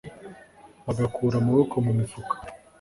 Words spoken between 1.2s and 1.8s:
amaboko